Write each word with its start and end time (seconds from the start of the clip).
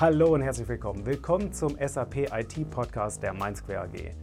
Hallo 0.00 0.32
und 0.32 0.42
herzlich 0.42 0.68
willkommen. 0.68 1.04
Willkommen 1.04 1.52
zum 1.52 1.76
SAP 1.84 2.30
IT 2.32 2.70
Podcast 2.70 3.20
der 3.20 3.34
MindSquare 3.34 3.80
AG. 3.80 4.14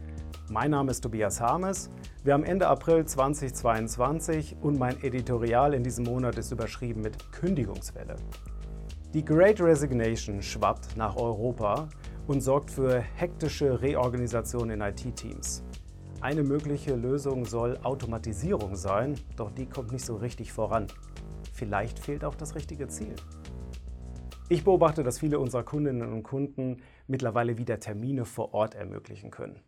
Mein 0.48 0.70
Name 0.70 0.90
ist 0.90 1.02
Tobias 1.02 1.38
Harmes. 1.38 1.90
Wir 2.24 2.32
haben 2.32 2.44
Ende 2.44 2.66
April 2.66 3.04
2022 3.04 4.56
und 4.62 4.78
mein 4.78 4.98
Editorial 5.02 5.74
in 5.74 5.82
diesem 5.82 6.06
Monat 6.06 6.38
ist 6.38 6.50
überschrieben 6.50 7.02
mit 7.02 7.30
Kündigungswelle. 7.30 8.16
Die 9.12 9.22
Great 9.22 9.60
Resignation 9.60 10.40
schwappt 10.40 10.96
nach 10.96 11.14
Europa 11.14 11.90
und 12.26 12.40
sorgt 12.40 12.70
für 12.70 13.00
hektische 13.14 13.82
Reorganisation 13.82 14.70
in 14.70 14.80
IT-Teams. 14.80 15.62
Eine 16.22 16.42
mögliche 16.42 16.96
Lösung 16.96 17.44
soll 17.44 17.78
Automatisierung 17.82 18.76
sein, 18.76 19.16
doch 19.36 19.50
die 19.50 19.66
kommt 19.66 19.92
nicht 19.92 20.06
so 20.06 20.16
richtig 20.16 20.54
voran. 20.54 20.86
Vielleicht 21.52 21.98
fehlt 21.98 22.24
auch 22.24 22.34
das 22.34 22.54
richtige 22.54 22.88
Ziel. 22.88 23.14
Ich 24.48 24.62
beobachte, 24.62 25.02
dass 25.02 25.18
viele 25.18 25.40
unserer 25.40 25.64
Kundinnen 25.64 26.12
und 26.12 26.22
Kunden 26.22 26.76
mittlerweile 27.08 27.58
wieder 27.58 27.80
Termine 27.80 28.24
vor 28.24 28.54
Ort 28.54 28.76
ermöglichen 28.76 29.32
können. 29.32 29.58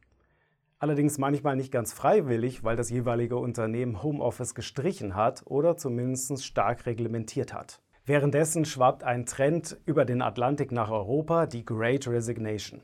Allerdings 0.79 1.19
manchmal 1.19 1.57
nicht 1.57 1.73
ganz 1.73 1.93
freiwillig, 1.93 2.62
weil 2.62 2.77
das 2.77 2.88
jeweilige 2.88 3.38
Unternehmen 3.38 4.05
Homeoffice 4.05 4.55
gestrichen 4.55 5.16
hat 5.16 5.43
oder 5.47 5.77
zumindest 5.77 6.45
stark 6.45 6.87
reglementiert 6.87 7.52
hat. 7.52 7.80
Währenddessen 8.07 8.65
schwappt 8.65 9.02
ein 9.02 9.27
Trend 9.27 9.77
über 9.85 10.05
den 10.05 10.23
Atlantik 10.23 10.71
nach 10.71 10.93
Europa, 10.93 11.47
die 11.47 11.65
Great 11.65 12.07
Resignation. 12.07 12.80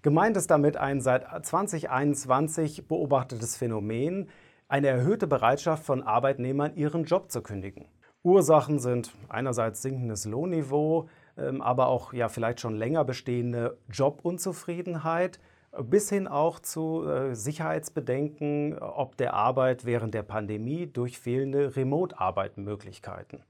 Gemeint 0.00 0.38
ist 0.38 0.50
damit 0.50 0.78
ein 0.78 1.02
seit 1.02 1.26
2021 1.44 2.88
beobachtetes 2.88 3.58
Phänomen, 3.58 4.30
eine 4.68 4.86
erhöhte 4.86 5.26
Bereitschaft 5.26 5.84
von 5.84 6.02
Arbeitnehmern, 6.02 6.74
ihren 6.76 7.04
Job 7.04 7.30
zu 7.30 7.42
kündigen. 7.42 7.88
Ursachen 8.24 8.78
sind 8.78 9.12
einerseits 9.28 9.82
sinkendes 9.82 10.24
Lohnniveau, 10.24 11.08
ähm, 11.36 11.60
aber 11.60 11.88
auch 11.88 12.12
ja 12.12 12.28
vielleicht 12.28 12.60
schon 12.60 12.74
länger 12.74 13.04
bestehende 13.04 13.78
Jobunzufriedenheit 13.92 15.38
bis 15.82 16.08
hin 16.08 16.26
auch 16.26 16.60
zu 16.60 17.04
äh, 17.06 17.34
Sicherheitsbedenken 17.34 18.78
ob 18.78 19.16
der 19.16 19.34
Arbeit 19.34 19.84
während 19.84 20.14
der 20.14 20.22
Pandemie 20.22 20.86
durch 20.86 21.18
fehlende 21.18 21.76
Remote-Arbeitmöglichkeiten. 21.76 23.42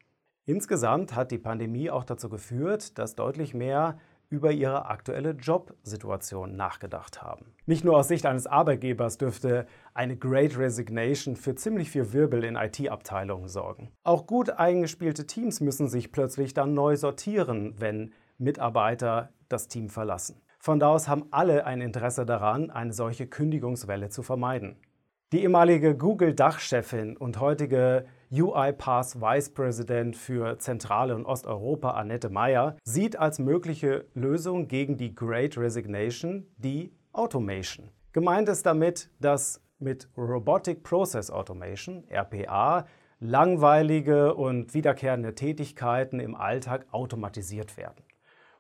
Insgesamt 0.47 1.15
hat 1.15 1.31
die 1.31 1.39
Pandemie 1.39 1.91
auch 1.91 2.05
dazu 2.05 2.29
geführt, 2.29 2.99
dass 2.99 3.15
deutlich 3.15 3.55
mehr 3.55 3.99
über 4.35 4.51
ihre 4.51 4.87
aktuelle 4.87 5.31
Jobsituation 5.31 6.57
nachgedacht 6.57 7.23
haben. 7.23 7.55
Nicht 7.67 7.85
nur 7.85 7.97
aus 7.97 8.09
Sicht 8.09 8.27
eines 8.27 8.49
Arbeitgebers 8.49 9.17
dürfte 9.17 9.67
eine 9.95 10.17
Great 10.17 10.59
Resignation 10.59 11.37
für 11.37 11.55
ziemlich 11.55 11.89
viel 11.89 12.13
Wirbel 12.13 12.43
in 12.43 12.57
IT-Abteilungen 12.57 13.47
sorgen. 13.47 13.93
Auch 14.03 14.27
gut 14.27 14.51
eingespielte 14.51 15.29
Teams 15.29 15.61
müssen 15.61 15.87
sich 15.87 16.11
plötzlich 16.11 16.53
dann 16.53 16.75
neu 16.75 16.97
sortieren, 16.97 17.77
wenn 17.79 18.13
Mitarbeiter 18.37 19.33
das 19.49 19.69
Team 19.69 19.89
verlassen. 19.89 20.43
Von 20.59 20.81
da 20.81 20.89
aus 20.89 21.07
haben 21.07 21.27
alle 21.31 21.65
ein 21.65 21.81
Interesse 21.81 22.27
daran, 22.27 22.73
eine 22.73 22.93
solche 22.93 23.29
Kündigungswelle 23.29 24.09
zu 24.09 24.25
vermeiden. 24.25 24.81
Die 25.33 25.43
ehemalige 25.43 25.97
Google-Dachchefin 25.97 27.17
und 27.17 27.39
heutige 27.39 28.07
UiPath 28.43 29.21
Vice 29.21 29.51
President 29.51 30.17
für 30.17 30.59
Zentrale 30.59 31.15
und 31.15 31.25
Osteuropa 31.25 31.91
Annette 31.93 32.31
Meyer 32.31 32.77
sieht 32.83 33.17
als 33.17 33.39
mögliche 33.39 34.07
Lösung 34.15 34.67
gegen 34.67 34.97
die 34.97 35.15
Great 35.15 35.57
Resignation 35.57 36.49
die 36.57 36.93
Automation. 37.13 37.91
Gemeint 38.13 38.49
ist 38.49 38.67
damit, 38.67 39.09
dass 39.21 39.63
mit 39.79 40.09
Robotic 40.17 40.83
Process 40.83 41.31
Automation, 41.31 42.09
RPA, 42.09 42.87
langweilige 43.21 44.35
und 44.35 44.75
wiederkehrende 44.75 45.37
Tätigkeiten 45.37 46.19
im 46.19 46.35
Alltag 46.35 46.87
automatisiert 46.91 47.77
werden. 47.77 48.03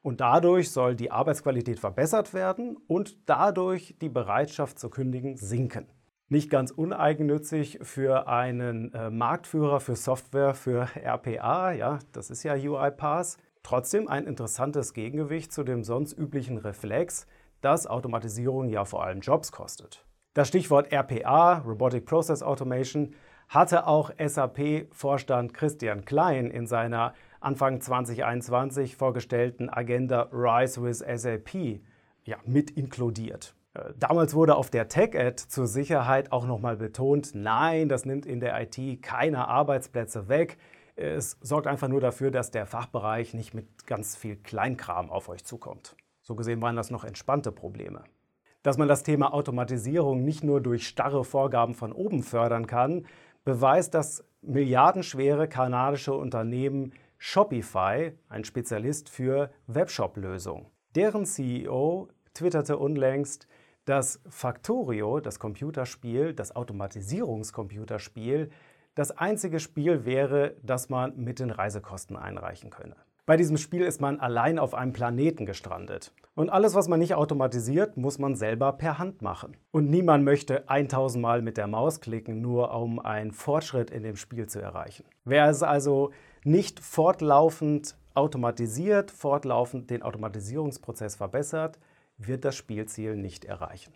Und 0.02 0.20
dadurch 0.20 0.70
soll 0.70 0.95
die 0.95 1.11
Arbeitsqualität 1.11 1.80
verbessert 1.80 2.33
werden 2.33 2.77
und 2.86 3.28
dadurch 3.28 3.97
die 4.00 4.08
Bereitschaft 4.08 4.78
zu 4.78 4.89
kündigen 4.89 5.36
sinken 5.36 5.89
nicht 6.35 6.51
ganz 6.51 6.73
uneigennützig 6.73 7.79
für 7.83 8.27
einen 8.27 8.92
äh, 8.92 9.08
Marktführer 9.08 9.79
für 9.79 9.95
Software 9.95 10.55
für 10.55 10.89
RPA, 10.97 11.73
ja, 11.73 12.01
das 12.13 12.29
ist 12.29 12.42
ja 12.42 12.55
UiPath. 12.55 13.39
Trotzdem 13.63 14.08
ein 14.08 14.27
interessantes 14.27 14.92
Gegengewicht 14.92 15.53
zu 15.53 15.63
dem 15.63 15.85
sonst 15.85 16.13
üblichen 16.13 16.58
Reflex, 16.58 17.27
dass 17.61 17.86
Automatisierung 17.86 18.69
ja 18.69 18.85
vor 18.85 19.05
allem 19.05 19.20
Jobs 19.20 19.53
kostet. 19.53 20.05
Das 20.35 20.48
Stichwort 20.48 20.92
RPA, 20.92 21.58
Robotic 21.58 22.05
Process 22.05 22.42
Automation, 22.42 23.14
hatte 23.48 23.87
auch 23.87 24.11
SAP-Vorstand 24.19 25.55
Christian 25.55 26.05
Klein 26.05 26.51
in 26.51 26.67
seiner 26.67 27.14
Anfang 27.41 27.81
2021 27.81 28.97
vorgestellten 28.97 29.70
Agenda 29.70 30.29
Rise 30.33 30.83
with 30.83 30.98
SAP 30.98 31.81
ja, 32.25 32.39
mit 32.45 32.73
inkludiert. 32.73 33.55
Damals 33.96 34.35
wurde 34.35 34.55
auf 34.55 34.70
der 34.70 34.89
Tech-Ad 34.89 35.42
zur 35.48 35.67
Sicherheit 35.67 36.30
auch 36.30 36.46
nochmal 36.46 36.77
betont, 36.77 37.33
nein, 37.35 37.89
das 37.89 38.05
nimmt 38.05 38.24
in 38.24 38.39
der 38.39 38.61
IT 38.61 39.02
keine 39.02 39.48
Arbeitsplätze 39.48 40.29
weg. 40.29 40.58
Es 40.95 41.39
sorgt 41.40 41.67
einfach 41.67 41.89
nur 41.89 42.01
dafür, 42.01 42.30
dass 42.30 42.52
der 42.52 42.67
Fachbereich 42.67 43.34
nicht 43.34 43.52
mit 43.52 43.86
ganz 43.86 44.14
viel 44.14 44.36
Kleinkram 44.36 45.11
auf 45.11 45.29
euch 45.29 45.45
zukommt. 45.45 45.96
So 46.23 46.36
gesehen 46.36 46.63
waren 46.63 46.77
das 46.77 46.90
noch 46.90 47.05
entspannte 47.05 47.51
Probleme. 47.51 48.05
Dass 48.63 48.79
man 48.79 48.86
das 48.86 49.02
Thema 49.02 49.34
Automatisierung 49.34 50.24
nicht 50.24 50.45
nur 50.45 50.61
durch 50.61 50.86
starre 50.86 51.24
Vorgaben 51.24 51.74
von 51.74 51.92
oben 51.92 52.23
fördern 52.23 52.68
kann, 52.68 53.07
beweist 53.45 53.92
das 53.92 54.24
milliardenschwere 54.40 55.48
kanadische 55.48 56.14
Unternehmen 56.14 56.92
Shopify, 57.18 58.13
ein 58.29 58.45
Spezialist 58.45 59.08
für 59.08 59.51
Webshop-Lösungen. 59.67 60.67
Deren 60.95 61.27
CEO 61.27 62.08
twitterte 62.34 62.79
unlängst, 62.79 63.48
dass 63.84 64.20
Factorio, 64.28 65.20
das 65.20 65.39
Computerspiel, 65.39 66.33
das 66.33 66.56
Automatisierungscomputerspiel, 66.56 68.50
das 68.95 69.11
einzige 69.11 69.61
Spiel 69.61 70.05
wäre, 70.05 70.56
das 70.62 70.89
man 70.89 71.17
mit 71.17 71.40
den 71.40 71.50
Reisekosten 71.50 72.17
einreichen 72.17 72.70
könne. 72.70 72.96
Bei 73.27 73.39
diesem 73.39 73.56
Spiel 73.56 73.80
ist 73.80 74.02
man 74.02 74.20
allein 74.20 74.58
auf 74.58 74.74
einem 74.74 74.92
Planeten 74.92 75.46
gestrandet. 75.46 76.12
Und 76.34 76.50
alles, 76.50 76.74
was 76.74 76.89
man 76.89 76.98
nicht 76.98 77.14
automatisiert, 77.14 77.96
muss 77.96 78.18
man 78.18 78.34
selber 78.34 78.74
per 78.74 78.98
Hand 78.98 79.22
machen. 79.22 79.56
Und 79.70 79.89
niemand 79.89 80.24
möchte 80.24 80.68
1000 80.68 81.22
Mal 81.22 81.40
mit 81.40 81.56
der 81.56 81.66
Maus 81.66 82.02
klicken, 82.02 82.42
nur 82.42 82.74
um 82.74 82.98
einen 82.98 83.33
Fortschritt 83.33 83.90
in 83.90 84.02
dem 84.02 84.16
Spiel 84.16 84.46
zu 84.46 84.61
erreichen. 84.61 85.06
Wer 85.24 85.48
es 85.48 85.62
also 85.62 86.11
nicht 86.45 86.80
fortlaufend 86.80 87.96
automatisiert, 88.12 89.11
fortlaufend 89.11 89.89
den 89.89 90.02
Automatisierungsprozess 90.02 91.16
verbessert, 91.16 91.78
wird 92.17 92.45
das 92.45 92.57
Spielziel 92.57 93.17
nicht 93.17 93.45
erreichen. 93.45 93.92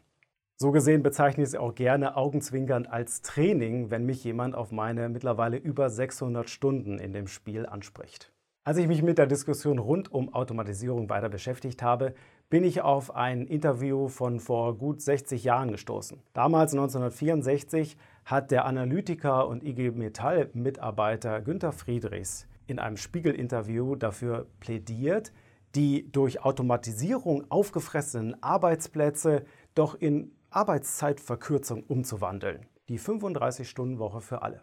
So 0.57 0.73
gesehen 0.73 1.05
bezeichne 1.05 1.45
ich 1.45 1.51
es 1.51 1.55
auch 1.55 1.75
gerne 1.75 2.17
augenzwinkernd 2.17 2.91
als 2.91 3.23
Training, 3.23 3.91
wenn 3.91 4.05
mich 4.05 4.25
jemand 4.25 4.57
auf 4.57 4.73
meine 4.73 5.09
mittlerweile 5.09 5.57
über 5.57 5.89
600 5.89 6.51
Stunden 6.51 6.99
in 6.99 7.13
dem 7.13 7.29
Spiel 7.29 7.65
anspricht. 7.65 8.33
Als 8.65 8.77
ich 8.77 8.89
mich 8.89 9.03
mit 9.03 9.19
der 9.19 9.27
Diskussion 9.27 9.79
rund 9.79 10.13
um 10.13 10.35
Automatisierung 10.35 11.09
weiter 11.09 11.29
beschäftigt 11.29 11.81
habe, 11.81 12.13
bin 12.51 12.65
ich 12.65 12.83
auf 12.83 13.15
ein 13.15 13.47
Interview 13.47 14.09
von 14.09 14.41
vor 14.41 14.77
gut 14.77 15.01
60 15.01 15.45
Jahren 15.45 15.71
gestoßen. 15.71 16.19
Damals 16.33 16.73
1964 16.73 17.97
hat 18.25 18.51
der 18.51 18.65
Analytiker 18.65 19.49
und 19.49 19.63
IG 19.63 19.93
Metall-Mitarbeiter 19.93 21.41
Günter 21.41 21.73
Friedrichs 21.73 22.47
in 22.67 22.79
einem 22.79 22.97
Spiegel-Interview 22.97 23.95
dafür 23.95 24.47
plädiert, 24.61 25.33
die 25.75 26.11
durch 26.11 26.43
Automatisierung 26.43 27.51
aufgefressenen 27.51 28.43
Arbeitsplätze 28.43 29.45
doch 29.75 29.95
in 29.95 30.33
Arbeitszeitverkürzung 30.51 31.85
umzuwandeln. 31.85 32.67
Die 32.89 32.99
35-Stunden-Woche 32.99 34.21
für 34.21 34.43
alle. 34.43 34.63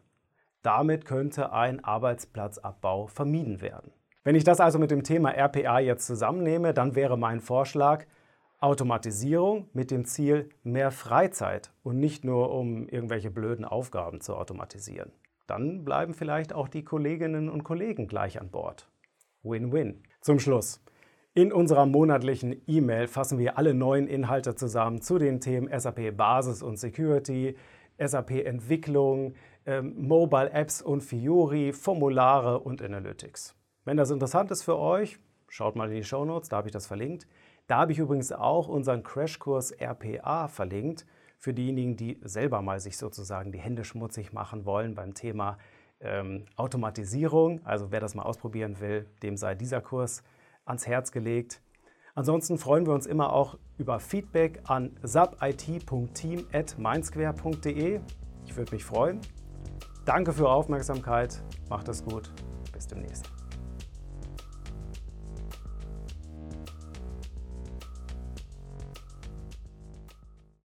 Damit 0.61 1.05
könnte 1.05 1.53
ein 1.53 1.83
Arbeitsplatzabbau 1.83 3.07
vermieden 3.07 3.61
werden. 3.61 3.91
Wenn 4.23 4.35
ich 4.35 4.43
das 4.43 4.59
also 4.59 4.79
mit 4.79 4.89
dem 4.89 5.03
Thema 5.03 5.29
RPA 5.29 5.79
jetzt 5.79 6.07
zusammennehme, 6.07 6.73
dann 6.73 6.95
wäre 6.95 7.17
mein 7.17 7.39
Vorschlag 7.39 8.05
Automatisierung 8.59 9.69
mit 9.73 9.91
dem 9.91 10.05
Ziel 10.05 10.49
mehr 10.63 10.89
Freizeit 10.89 11.71
und 11.83 11.99
nicht 11.99 12.25
nur 12.25 12.51
um 12.51 12.87
irgendwelche 12.87 13.29
blöden 13.29 13.63
Aufgaben 13.63 14.21
zu 14.21 14.35
automatisieren. 14.35 15.11
Dann 15.45 15.85
bleiben 15.85 16.15
vielleicht 16.15 16.53
auch 16.53 16.67
die 16.67 16.83
Kolleginnen 16.83 17.49
und 17.49 17.63
Kollegen 17.63 18.07
gleich 18.07 18.41
an 18.41 18.49
Bord. 18.49 18.89
Win-win. 19.43 20.01
Zum 20.21 20.39
Schluss. 20.39 20.81
In 21.37 21.51
unserer 21.51 21.85
monatlichen 21.85 22.61
E-Mail 22.65 23.07
fassen 23.09 23.37
wir 23.37 23.57
alle 23.57 23.73
neuen 23.73 24.07
Inhalte 24.07 24.55
zusammen 24.55 25.01
zu 25.01 25.17
den 25.17 25.41
Themen 25.41 25.67
SAP 25.77 26.15
Basis 26.15 26.63
und 26.63 26.79
Security, 26.79 27.57
SAP 27.97 28.45
Entwicklung, 28.45 29.33
ähm, 29.65 29.95
Mobile 29.97 30.49
Apps 30.51 30.81
und 30.81 31.01
Fiori, 31.01 31.73
Formulare 31.73 32.59
und 32.61 32.81
Analytics. 32.81 33.53
Wenn 33.83 33.97
das 33.97 34.11
interessant 34.11 34.49
ist 34.49 34.63
für 34.63 34.77
euch, 34.77 35.19
schaut 35.49 35.75
mal 35.75 35.89
in 35.89 35.95
die 35.95 36.05
Show 36.05 36.23
Notes, 36.23 36.47
da 36.47 36.55
habe 36.55 36.69
ich 36.69 36.71
das 36.71 36.87
verlinkt. 36.87 37.27
Da 37.67 37.79
habe 37.79 37.91
ich 37.91 37.99
übrigens 37.99 38.31
auch 38.31 38.69
unseren 38.69 39.03
Crashkurs 39.03 39.71
RPA 39.71 40.47
verlinkt 40.47 41.05
für 41.37 41.53
diejenigen, 41.53 41.97
die 41.97 42.17
selber 42.23 42.61
mal 42.61 42.79
sich 42.79 42.95
sozusagen 42.95 43.51
die 43.51 43.59
Hände 43.59 43.83
schmutzig 43.83 44.31
machen 44.31 44.65
wollen 44.65 44.95
beim 44.95 45.13
Thema 45.13 45.57
ähm, 45.99 46.45
Automatisierung. 46.55 47.59
Also 47.65 47.91
wer 47.91 47.99
das 47.99 48.15
mal 48.15 48.23
ausprobieren 48.23 48.79
will, 48.79 49.05
dem 49.21 49.35
sei 49.35 49.53
dieser 49.53 49.81
Kurs 49.81 50.23
ans 50.65 50.87
Herz 50.87 51.11
gelegt. 51.11 51.61
Ansonsten 52.13 52.57
freuen 52.57 52.85
wir 52.85 52.93
uns 52.93 53.05
immer 53.05 53.33
auch 53.33 53.57
über 53.77 53.99
Feedback 53.99 54.61
an 54.65 54.97
subit.team.mindsquare.de. 55.03 57.99
Ich 58.45 58.55
würde 58.55 58.73
mich 58.73 58.85
freuen. 58.85 59.19
Danke 60.05 60.31
für 60.33 60.43
Ihre 60.43 60.51
Aufmerksamkeit. 60.51 61.43
Macht 61.69 61.89
es 61.89 62.05
gut. 62.05 62.31
Bis 62.71 62.87
demnächst. 62.87 63.29